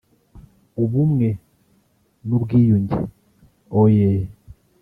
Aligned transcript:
ubumwe 0.83 1.29
n’ubwiyunge 2.27 2.97
oyee 3.81 4.19